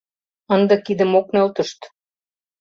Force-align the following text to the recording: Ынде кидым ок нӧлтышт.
Ынде 0.55 0.75
кидым 0.85 1.11
ок 1.19 1.27
нӧлтышт. 1.33 1.79